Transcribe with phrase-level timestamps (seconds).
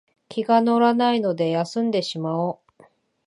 [0.29, 2.83] 気が乗らないので休んでしまおう